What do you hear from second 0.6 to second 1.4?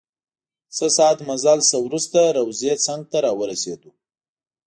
څه ساعت